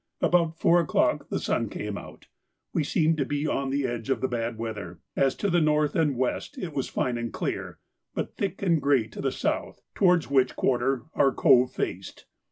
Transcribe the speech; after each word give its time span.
About 0.19 0.57
four 0.57 0.79
o'clock 0.79 1.29
the 1.29 1.37
sun 1.37 1.69
came 1.69 1.95
out; 1.95 2.25
we 2.73 2.83
seemed 2.83 3.17
to 3.17 3.23
be 3.25 3.45
on 3.45 3.69
the 3.69 3.85
edge 3.85 4.09
of 4.09 4.19
the 4.19 4.27
bad 4.27 4.57
weather, 4.57 4.97
as 5.15 5.35
to 5.35 5.47
the 5.47 5.61
north 5.61 5.95
and 5.95 6.17
west 6.17 6.57
it 6.57 6.73
was 6.73 6.89
fine 6.89 7.19
and 7.19 7.31
clear, 7.31 7.77
but 8.15 8.35
thick 8.35 8.63
and 8.63 8.81
grey 8.81 9.05
to 9.07 9.21
the 9.21 9.31
south, 9.31 9.79
towards 9.93 10.27
which 10.27 10.55
quarter 10.55 11.03
our 11.13 11.31
cove 11.31 11.71
faced. 11.71 12.25